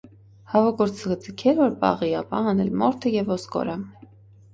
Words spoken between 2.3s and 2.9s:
հանել